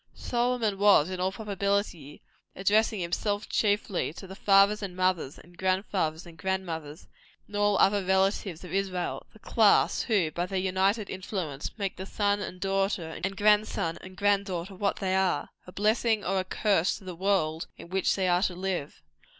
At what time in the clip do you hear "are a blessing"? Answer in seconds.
15.15-16.25